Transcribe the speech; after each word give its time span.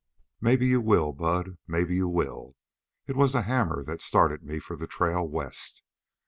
"Maybe 0.39 0.65
you 0.65 0.81
will, 0.81 1.13
Bud, 1.13 1.59
maybe 1.67 1.93
you 1.93 2.07
will. 2.07 2.55
It 3.05 3.15
was 3.15 3.33
the 3.33 3.43
hammer 3.43 3.83
that 3.83 4.01
started 4.01 4.41
me 4.43 4.57
for 4.57 4.75
the 4.75 4.87
trail 4.87 5.23
west. 5.27 5.83